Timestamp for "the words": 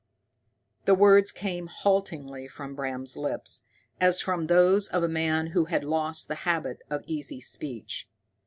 0.85-1.31